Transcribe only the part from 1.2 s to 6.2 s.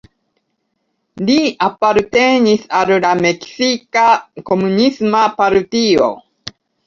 Li apartenis al la Meksika Komunisma Partio.